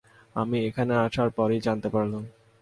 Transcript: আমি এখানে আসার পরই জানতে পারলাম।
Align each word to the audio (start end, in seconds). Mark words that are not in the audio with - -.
আমি 0.35 0.57
এখানে 0.67 0.93
আসার 0.97 1.29
পরই 1.37 1.59
জানতে 1.59 1.87
পারলাম। 1.89 2.23